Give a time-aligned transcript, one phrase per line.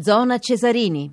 [0.00, 1.10] Zona Cesarini.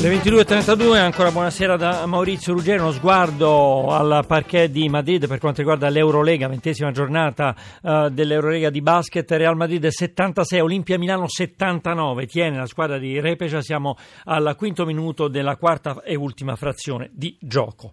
[0.00, 5.60] Le 22.32, ancora buonasera da Maurizio Ruggero, uno sguardo al parquet di Madrid per quanto
[5.60, 12.56] riguarda l'Eurolega, ventesima giornata uh, dell'Eurolega di basket, Real Madrid 76, Olimpia Milano 79, tiene
[12.56, 17.92] la squadra di Repecia, siamo al quinto minuto della quarta e ultima frazione di gioco.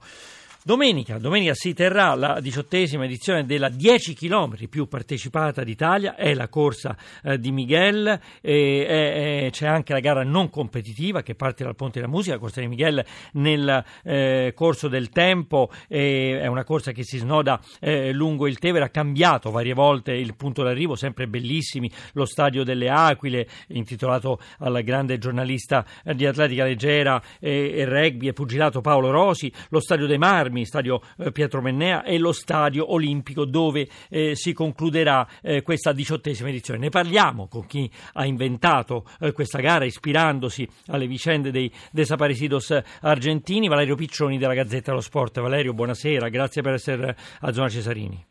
[0.66, 6.48] Domenica, domenica, si terrà la diciottesima edizione della 10 km più partecipata d'Italia, è la
[6.48, 8.08] corsa eh, di Miguel,
[8.40, 12.40] e, e, c'è anche la gara non competitiva che parte dal Ponte della Musica, la
[12.40, 18.14] corsa di Miguel nel eh, corso del tempo, è una corsa che si snoda eh,
[18.14, 22.88] lungo il Tevere, ha cambiato varie volte il punto d'arrivo, sempre bellissimi, lo stadio delle
[22.88, 25.86] Aquile, intitolato al grande giornalista
[26.16, 31.02] di atletica leggera e rugby e pugilato Paolo Rosi, lo stadio dei Marmi, Termi, stadio
[31.18, 36.80] eh, Pietro Mennea e lo stadio olimpico dove eh, si concluderà eh, questa diciottesima edizione.
[36.80, 43.68] Ne parliamo con chi ha inventato eh, questa gara ispirandosi alle vicende dei desaparecidos argentini,
[43.68, 45.42] Valerio Piccioni della Gazzetta dello Sport.
[45.42, 48.26] Valerio, buonasera, grazie per essere a Zona Cesarini.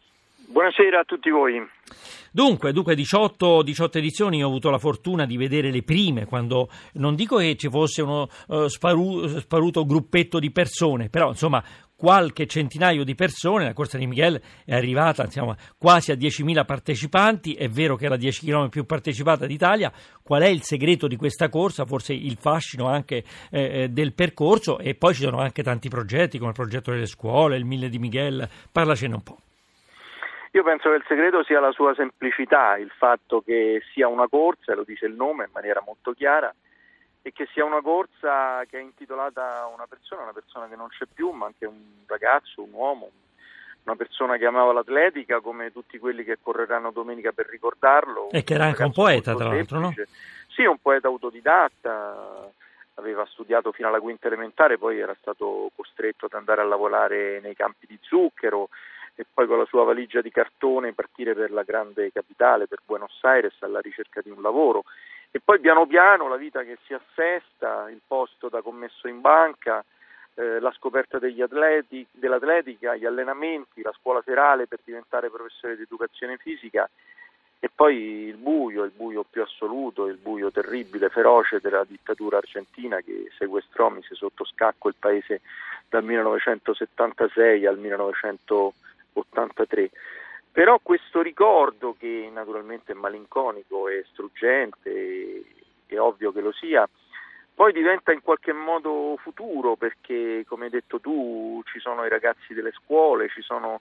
[0.53, 1.67] Buonasera a tutti voi.
[2.31, 7.15] Dunque, dunque 18, 18, edizioni ho avuto la fortuna di vedere le prime, quando non
[7.15, 11.63] dico che ci fosse uno uh, sparu, sparuto gruppetto di persone, però insomma
[12.03, 17.55] qualche centinaio di persone, la corsa di Miguel è arrivata insomma, quasi a 10.000 partecipanti,
[17.55, 21.15] è vero che è la 10 km più partecipata d'Italia, qual è il segreto di
[21.15, 25.63] questa corsa, forse il fascino anche eh, eh, del percorso e poi ci sono anche
[25.63, 29.39] tanti progetti come il progetto delle scuole, il Mille di Miguel, parlacene un po'.
[30.55, 34.75] Io penso che il segreto sia la sua semplicità, il fatto che sia una corsa,
[34.75, 36.53] lo dice il nome in maniera molto chiara,
[37.23, 40.89] e che sia una corsa che è intitolata a una persona, una persona che non
[40.89, 43.11] c'è più, ma anche un ragazzo, un uomo,
[43.85, 48.29] una persona che amava l'atletica come tutti quelli che correranno domenica per ricordarlo.
[48.31, 49.95] E che era anche un poeta, tra l'altro, no?
[50.49, 52.51] Sì, un poeta autodidatta,
[52.95, 57.55] aveva studiato fino alla quinta elementare, poi era stato costretto ad andare a lavorare nei
[57.55, 58.69] campi di zucchero
[59.15, 63.19] e poi con la sua valigia di cartone partire per la grande capitale, per Buenos
[63.23, 64.85] Aires, alla ricerca di un lavoro
[65.35, 69.83] e poi piano piano la vita che si assesta, il posto da commesso in banca,
[70.35, 76.37] eh, la scoperta atleti, dell'atletica, gli allenamenti, la scuola serale per diventare professore di educazione
[76.37, 76.87] fisica
[77.59, 83.01] e poi il buio, il buio più assoluto, il buio terribile, feroce della dittatura argentina
[83.01, 85.41] che sequestrò, mise sotto scacco il paese
[85.89, 89.91] dal 1976 al 1983.
[90.53, 95.43] Però questo ricordo, che naturalmente è malinconico e struggente,
[95.87, 96.87] è ovvio che lo sia,
[97.55, 102.53] poi diventa in qualche modo futuro perché, come hai detto tu, ci sono i ragazzi
[102.53, 103.81] delle scuole, ci sono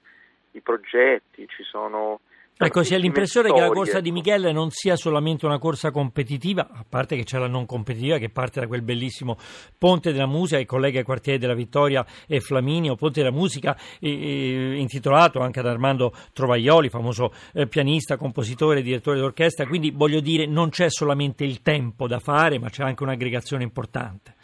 [0.51, 2.21] i progetti, ci sono
[2.57, 3.63] Ecco, si ha l'impressione storie.
[3.63, 7.39] che la corsa di Michele non sia solamente una corsa competitiva, a parte che c'è
[7.39, 9.37] la non competitiva che parte da quel bellissimo
[9.79, 14.77] Ponte della Musica che collega i quartieri della Vittoria e Flaminio, Ponte della Musica eh,
[14.77, 20.69] intitolato anche ad Armando Trovaioli, famoso eh, pianista, compositore, direttore d'orchestra, quindi voglio dire non
[20.69, 24.35] c'è solamente il tempo da fare, ma c'è anche un'aggregazione importante.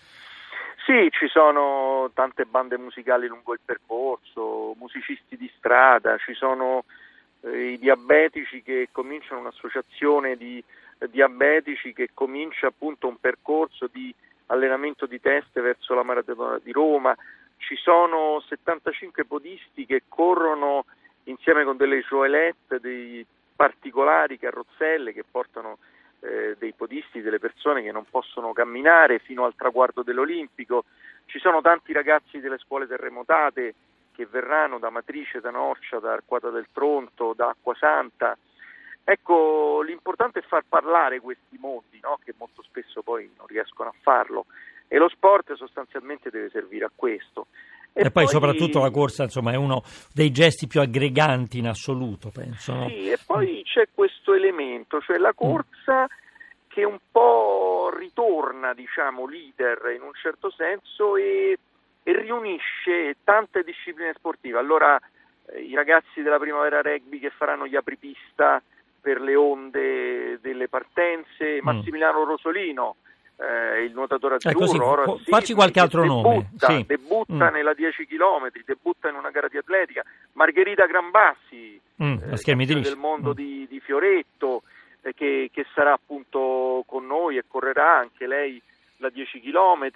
[0.88, 6.85] Sì, ci sono tante bande musicali lungo il percorso, musicisti di strada, ci sono
[7.52, 10.63] eh, i diabetici che cominciano un'associazione di
[11.00, 14.13] eh, diabetici che comincia appunto un percorso di
[14.47, 17.16] allenamento di teste verso la maratona di Roma,
[17.57, 20.86] ci sono 75 podisti che corrono
[21.25, 23.25] insieme con delle joelette, dei
[23.56, 25.80] particolari carrozzelle che portano
[26.22, 30.86] eh, dei podisti, delle persone che non possono camminare fino al traguardo dell'Olimpico,
[31.25, 33.74] ci sono tanti ragazzi delle scuole terremotate
[34.18, 38.36] che verranno da Matrice, da Norcia, da Arquata del Tronto, da Acquasanta.
[39.04, 42.18] Ecco, l'importante è far parlare questi mondi, no?
[42.26, 44.48] che molto spesso poi non riescono a farlo,
[44.88, 47.46] e lo sport sostanzialmente deve servire a questo.
[47.94, 51.68] E, e poi, poi, soprattutto la corsa insomma, è uno dei gesti più aggreganti in
[51.68, 52.74] assoluto, penso.
[52.74, 52.88] No?
[52.88, 56.66] Sì, e poi c'è questo elemento, cioè la corsa mm.
[56.70, 61.60] che un po' ritorna, diciamo, leader in un certo senso e
[62.07, 64.57] e riunisce tante discipline sportive.
[64.57, 64.98] Allora
[65.48, 68.62] eh, i ragazzi della primavera rugby che faranno gli apripista
[69.01, 71.63] per le onde delle partenze, mm.
[71.63, 72.95] Massimiliano Rosolino,
[73.36, 76.50] eh, il nuotatore azzurro, così, ora sì, facci qualche altro debutta, nome.
[76.56, 76.86] Sì.
[76.88, 77.54] Debutta mm.
[77.54, 80.01] nella 10 km, debutta in una gara di atletica.
[80.31, 83.33] Margherita Grambassi, mm, eh, del mondo mm.
[83.33, 84.63] di, di, Fioretto,
[85.01, 88.62] eh, che, che sarà appunto con noi e correrà anche lei
[88.98, 89.90] la 10 km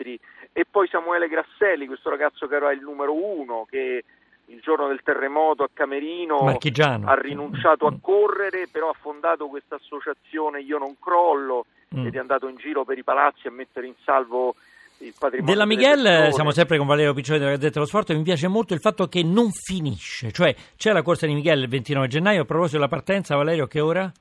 [0.53, 4.03] e poi Samuele Grasselli, questo ragazzo che era il numero uno che
[4.45, 10.59] il giorno del terremoto a Camerino ha rinunciato a correre, però ha fondato questa associazione
[10.61, 11.65] Io non crollo
[11.95, 12.05] mm.
[12.05, 14.55] ed è andato in giro per i palazzi a mettere in salvo
[14.97, 15.53] il patrimonio.
[15.53, 18.73] Della Miguel siamo sempre con Valerio Piccioni della Gazzetta dello Sport e mi piace molto
[18.73, 22.45] il fatto che non finisce, cioè c'è la corsa di Miguel il 29 gennaio, a
[22.45, 24.11] proposito della partenza Valerio che ora?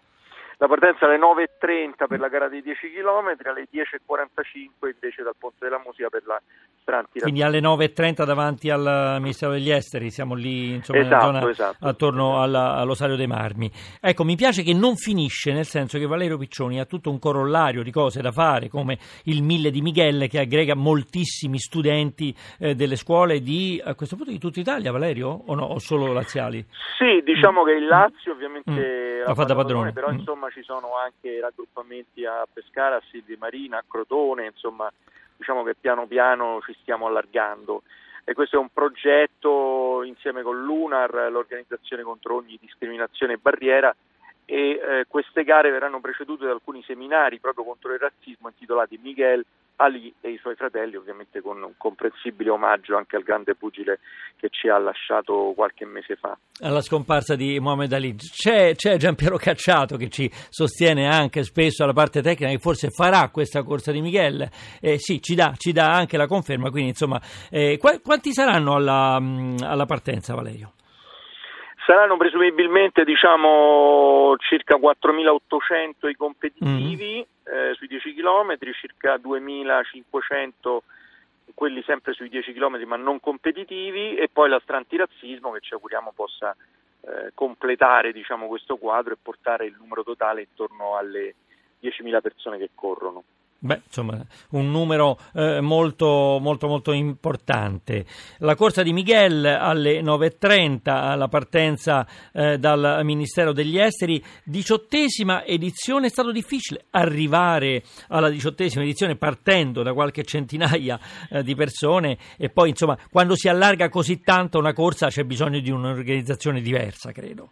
[0.60, 5.56] La partenza alle 9.30 per la gara dei 10 km, alle 10.45 invece dal Ponte
[5.60, 6.38] della Musica per la
[6.82, 7.18] Stranti.
[7.20, 11.86] Quindi alle 9.30 davanti al Ministero degli Esteri, siamo lì insomma, esatto, zona esatto.
[11.86, 13.70] attorno alla, all'Osario dei Marmi.
[14.02, 17.82] Ecco, mi piace che non finisce, nel senso che Valerio Piccioni ha tutto un corollario
[17.82, 22.96] di cose da fare, come il Mille di Miguel che aggrega moltissimi studenti eh, delle
[22.96, 25.28] scuole di, a questo punto di tutta Italia, Valerio?
[25.46, 25.64] O no?
[25.64, 26.62] O solo laziali?
[26.98, 27.64] Sì, diciamo mm.
[27.64, 29.26] che il Lazio ovviamente mm.
[29.26, 30.18] la fa da padrone, però mm.
[30.18, 34.90] insomma ci sono anche raggruppamenti a Pescara, a Silvi Marina, a Crotone, insomma
[35.36, 37.82] diciamo che piano piano ci stiamo allargando.
[38.24, 43.94] E questo è un progetto insieme con l'UNAR, l'organizzazione contro ogni discriminazione e barriera
[44.44, 49.44] e eh, queste gare verranno precedute da alcuni seminari proprio contro il razzismo intitolati Miguel
[49.80, 54.00] Ali e i suoi fratelli, ovviamente con un comprensibile omaggio anche al grande pugile
[54.36, 56.36] che ci ha lasciato qualche mese fa.
[56.60, 61.94] Alla scomparsa di Mohamed Ali c'è, c'è Giampiero Cacciato che ci sostiene anche spesso alla
[61.94, 64.46] parte tecnica che forse farà questa corsa di Miguel.
[64.82, 67.18] Eh, sì, ci dà, ci dà, anche la conferma, quindi insomma,
[67.50, 70.72] eh, quanti saranno alla, alla partenza Valerio?
[71.86, 77.39] Saranno presumibilmente diciamo, circa 4.800 i competitivi mm.
[77.50, 80.78] Eh, sui 10 km, circa 2.500
[81.54, 86.12] quelli sempre sui 10 km ma non competitivi e poi la strantirazzismo che ci auguriamo
[86.14, 86.54] possa
[87.02, 91.34] eh, completare diciamo, questo quadro e portare il numero totale intorno alle
[91.82, 93.24] 10.000 persone che corrono.
[93.62, 94.18] Beh, insomma,
[94.52, 98.06] un numero eh, molto, molto, molto importante.
[98.38, 106.06] La corsa di Miguel alle 9.30, la partenza eh, dal Ministero degli Esteri, diciottesima edizione.
[106.06, 110.98] È stato difficile arrivare alla diciottesima edizione partendo da qualche centinaia
[111.28, 115.60] eh, di persone e poi, insomma, quando si allarga così tanto una corsa c'è bisogno
[115.60, 117.50] di un'organizzazione diversa, credo.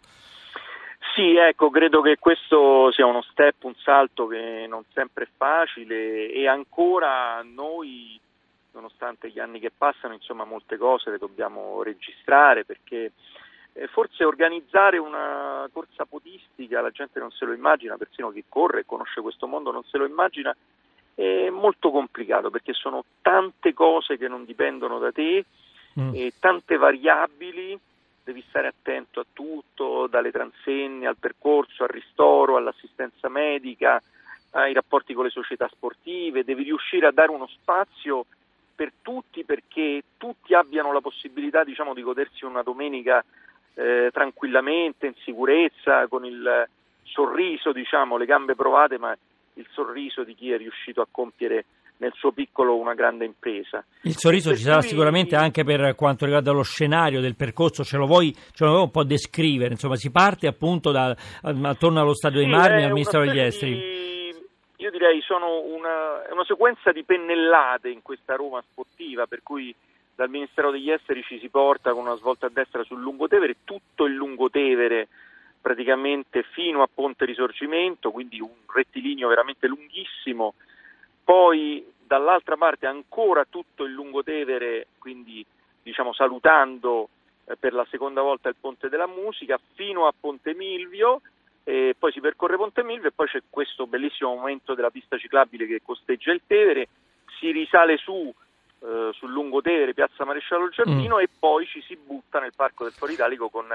[1.19, 6.31] Sì, ecco, credo che questo sia uno step, un salto che non sempre è facile
[6.31, 8.17] e ancora noi,
[8.71, 13.11] nonostante gli anni che passano, insomma molte cose le dobbiamo registrare perché
[13.73, 18.79] eh, forse organizzare una corsa podistica, la gente non se lo immagina, persino chi corre
[18.79, 20.55] e conosce questo mondo non se lo immagina,
[21.15, 25.43] è molto complicato perché sono tante cose che non dipendono da te,
[25.99, 26.11] mm.
[26.13, 27.77] e tante variabili
[28.29, 34.01] devi stare attento a tutto, dalle transegne al percorso, al ristoro, all'assistenza medica,
[34.51, 38.25] ai rapporti con le società sportive, devi riuscire a dare uno spazio
[38.75, 43.23] per tutti perché tutti abbiano la possibilità diciamo, di godersi una domenica
[43.73, 46.67] eh, tranquillamente, in sicurezza, con il
[47.03, 49.15] sorriso, diciamo, le gambe provate, ma
[49.53, 51.65] il sorriso di chi è riuscito a compiere
[51.99, 53.83] nel suo piccolo una grande impresa.
[54.03, 58.05] Il sorriso ci sarà sicuramente anche per quanto riguarda lo scenario del percorso, ce lo
[58.05, 59.71] vuoi, ce lo vuoi un po' descrivere?
[59.71, 63.97] Insomma, si parte appunto da, attorno allo Stadio sì, dei Marmi al Ministero degli Esteri.
[64.77, 69.75] Io direi sono una, una sequenza di pennellate in questa Roma sportiva, per cui
[70.15, 74.05] dal Ministero degli Esteri ci si porta con una svolta a destra sul Lungotevere, tutto
[74.05, 75.09] il Lungotevere
[75.61, 80.53] praticamente fino a Ponte Risorgimento, quindi un rettilineo veramente lunghissimo
[81.29, 85.45] poi dall'altra parte ancora tutto il Lungotevere, quindi
[85.83, 87.09] diciamo salutando
[87.45, 91.21] eh, per la seconda volta il Ponte della Musica, fino a Ponte Milvio,
[91.63, 95.67] e poi si percorre Ponte Milvio e poi c'è questo bellissimo momento della pista ciclabile
[95.67, 96.87] che costeggia il Tevere,
[97.37, 98.33] si risale su
[98.81, 101.19] eh, sul Lungotevere, piazza Maresciallo Giardino mm.
[101.19, 103.67] e poi ci si butta nel Parco del Foro Italico con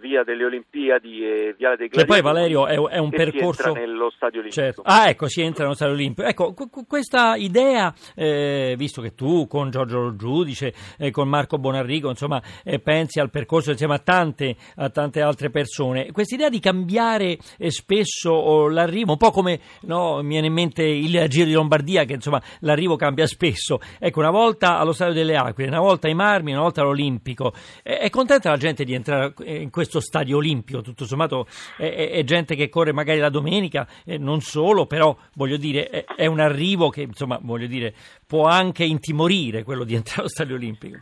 [0.00, 2.02] via delle Olimpiadi e Viale dei Gladiatori.
[2.02, 4.62] E poi Valerio è, è un percorso nello Stadio Olimpico.
[4.62, 4.82] Certo.
[4.84, 6.26] Ah, ecco, si entra nello Stadio Olimpico.
[6.26, 12.08] Ecco, qu- questa idea, eh, visto che tu con Giorgio Giudice eh, con Marco Bonarrigo,
[12.08, 16.58] insomma, eh, pensi al percorso insieme a tante, a tante altre persone, questa idea di
[16.58, 21.52] cambiare eh, spesso l'arrivo, un po' come no, mi viene in mente il Giro di
[21.52, 23.80] Lombardia, che insomma l'arrivo cambia spesso.
[23.98, 27.52] Ecco, una volta allo Stadio delle Aquile, una volta ai Marmi, una volta all'Olimpico.
[27.82, 31.46] è contenta la gente di entrare in questo questo stadio olimpico, tutto sommato
[31.76, 35.88] è, è, è gente che corre magari la domenica, eh, non solo, però voglio dire
[35.88, 37.92] è, è, un arrivo che insomma voglio dire
[38.26, 40.98] può anche intimorire quello di entrare allo stadio olimpico.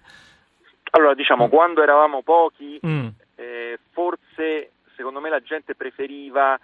[0.93, 1.51] Allora diciamo, mm.
[1.51, 3.09] quando eravamo pochi, mm.
[3.37, 6.59] eh, forse secondo me la gente preferiva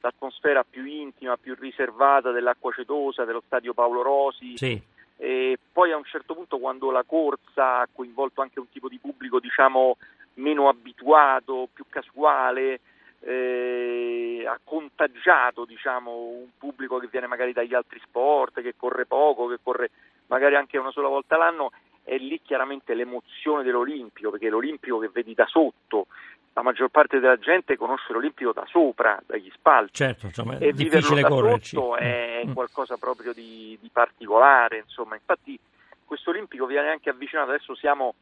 [0.00, 4.56] l'atmosfera più intima, più riservata dell'acqua cetosa, dello stadio Paolo Rosi.
[4.56, 4.80] Sì.
[5.16, 8.98] E poi a un certo punto quando la corsa ha coinvolto anche un tipo di
[8.98, 9.96] pubblico diciamo
[10.34, 12.80] meno abituato, più casuale,
[13.20, 19.46] eh, ha contagiato diciamo, un pubblico che viene magari dagli altri sport, che corre poco,
[19.46, 19.90] che corre
[20.26, 21.70] magari anche una sola volta l'anno,
[22.04, 26.06] è lì chiaramente l'emozione dell'Olimpico, perché l'Olimpico che vedi da sotto,
[26.54, 29.94] la maggior parte della gente conosce l'Olimpico da sopra, dagli spalti.
[29.94, 31.76] Certo, insomma, è e difficile da correrci.
[31.76, 32.52] sotto è mm.
[32.52, 35.58] qualcosa proprio di, di particolare, insomma, infatti
[36.04, 38.14] questo Olimpico viene anche avvicinato, adesso siamo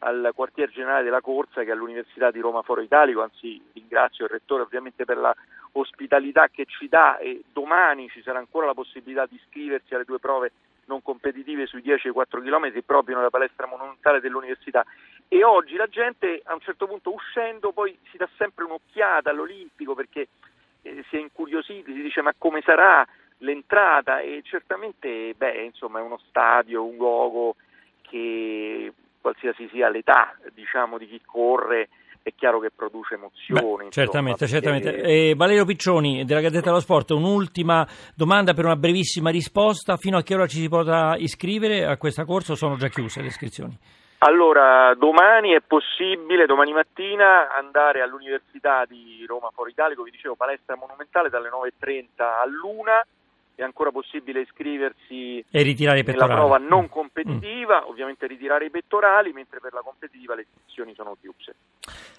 [0.00, 4.30] al quartier generale della corsa che è all'Università di Roma Foro Italico, anzi ringrazio il
[4.30, 5.34] Rettore ovviamente per la
[5.72, 10.18] ospitalità che ci dà e domani ci sarà ancora la possibilità di iscriversi alle due
[10.18, 10.52] prove
[10.86, 14.84] non competitive sui 10 e 4 km proprio nella palestra monumentale dell'università.
[15.28, 19.94] E oggi la gente a un certo punto uscendo poi si dà sempre un'occhiata all'Olimpico
[19.94, 20.28] perché
[20.82, 23.04] eh, si è incuriositi, si dice ma come sarà
[23.38, 24.20] l'entrata?
[24.20, 27.56] E certamente beh, insomma, è uno stadio, un luogo
[28.02, 28.92] che
[29.26, 31.88] qualsiasi sia l'età diciamo, di chi corre
[32.22, 33.86] è chiaro che produce emozioni.
[33.86, 34.90] Beh, certamente, insomma, certamente.
[34.92, 35.30] Perché...
[35.30, 39.96] Eh, Valerio Piccioni della Gazzetta dello Sport, un'ultima domanda per una brevissima risposta.
[39.96, 43.20] Fino a che ora ci si potrà iscrivere a questa corsa o sono già chiuse
[43.20, 43.78] le iscrizioni?
[44.18, 50.74] Allora, domani è possibile, domani mattina, andare all'Università di Roma Foro Italico, vi dicevo, palestra
[50.74, 52.06] monumentale dalle 9.30
[52.42, 53.04] all'una
[53.56, 56.34] è ancora possibile iscriversi e ritirare i pettorali.
[56.34, 57.88] nella prova non competitiva, mm.
[57.88, 61.54] ovviamente ritirare i pettorali, mentre per la competitiva le iscrizioni sono chiuse.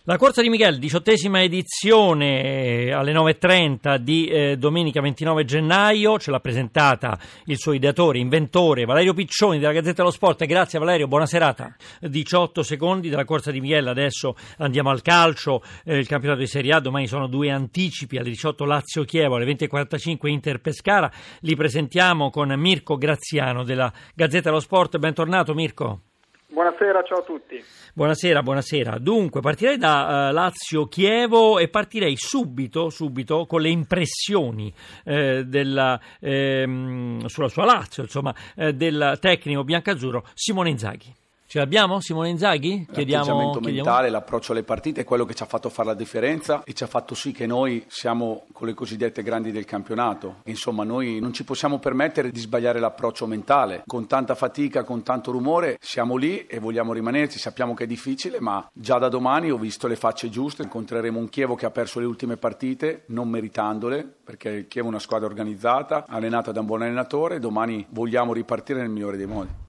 [0.04, 6.40] La corsa di Miguel, diciottesima edizione alle 9.30 di eh, domenica 29 gennaio, ce l'ha
[6.40, 10.46] presentata il suo ideatore, inventore Valerio Piccioni della Gazzetta dello Sport.
[10.46, 11.76] Grazie Valerio, buona serata.
[12.00, 16.74] 18 secondi della corsa di Miguel, adesso andiamo al calcio, eh, il campionato di Serie
[16.74, 22.98] A, domani sono due anticipi alle 18 Lazio-Chievo, alle 20.45 Inter-Pescara li presentiamo con Mirko
[22.98, 24.98] Graziano della Gazzetta dello Sport.
[24.98, 26.02] Bentornato Mirko.
[26.50, 27.64] Buonasera, ciao a tutti.
[27.94, 28.98] Buonasera, buonasera.
[29.00, 37.26] Dunque, partirei da uh, Lazio-Chievo e partirei subito, subito con le impressioni eh, della, ehm,
[37.26, 41.14] sulla sua Lazio, insomma, eh, del tecnico biancazzurro Simone Inzaghi.
[41.50, 42.86] Ce l'abbiamo Simone Inzaghi?
[42.92, 43.88] Chiediamo, L'atteggiamento chiediamo...
[43.88, 46.84] mentale, l'approccio alle partite è quello che ci ha fatto fare la differenza e ci
[46.84, 50.42] ha fatto sì che noi siamo con le cosiddette grandi del campionato.
[50.44, 53.84] Insomma, noi non ci possiamo permettere di sbagliare l'approccio mentale.
[53.86, 57.40] Con tanta fatica, con tanto rumore, siamo lì e vogliamo rimanerci.
[57.40, 60.64] Sappiamo che è difficile, ma già da domani ho visto le facce giuste.
[60.64, 64.90] Incontreremo un Chievo che ha perso le ultime partite, non meritandole, perché il Chievo è
[64.90, 67.40] una squadra organizzata, allenata da un buon allenatore.
[67.40, 69.66] Domani vogliamo ripartire nel migliore dei modi.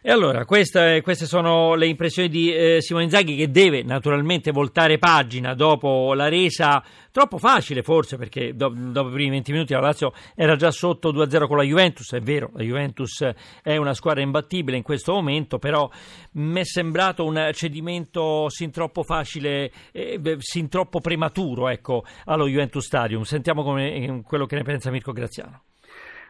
[0.00, 4.98] E allora, queste, queste, sono le impressioni di eh, Simone Inzaghi che deve naturalmente voltare
[4.98, 9.80] pagina dopo la resa troppo facile forse perché do, dopo i primi 20 minuti la
[9.80, 13.26] Lazio era già sotto 2-0 con la Juventus, è vero, la Juventus
[13.62, 15.90] è una squadra imbattibile in questo momento, però
[16.32, 22.84] mi è sembrato un cedimento sin troppo facile, eh, sin troppo prematuro ecco, allo Juventus
[22.84, 23.22] Stadium.
[23.22, 25.62] Sentiamo come, eh, quello che ne pensa Mirko Graziano.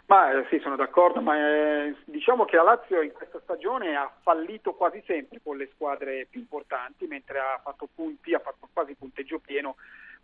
[0.07, 4.11] Ma eh, sì, sono d'accordo, ma eh, diciamo che la Lazio in questa stagione ha
[4.23, 8.95] fallito quasi sempre con le squadre più importanti, mentre ha fatto punti, ha fatto quasi
[8.95, 9.75] punteggio pieno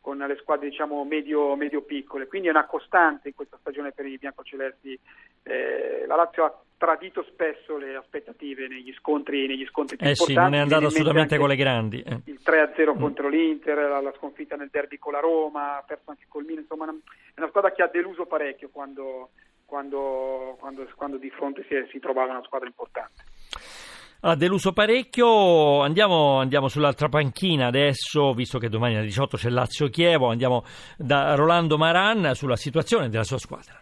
[0.01, 4.07] con le squadre diciamo medio, medio piccole, quindi è una costante in questa stagione per
[4.07, 4.99] i biancocelesti.
[5.45, 10.41] Eh, la Lazio ha tradito spesso le aspettative negli scontri, negli scontri più eh importanti.
[10.41, 12.03] Sì, non è andato assolutamente con le grandi.
[12.03, 12.21] Eh.
[12.25, 13.01] Il 3-0 mm.
[13.01, 16.63] contro l'Inter, la, la, sconfitta nel derby con la Roma, ha perso anche col Milan,
[16.63, 19.31] insomma è una squadra che ha deluso parecchio quando
[19.73, 23.25] quando, quando, quando di fronte si, si trovava una squadra importante.
[24.21, 30.29] Ha deluso parecchio, andiamo, andiamo, sull'altra panchina adesso, visto che domani alle 18 c'è Lazio-Chievo,
[30.29, 30.63] andiamo
[30.99, 33.82] da Rolando Maran sulla situazione della sua squadra.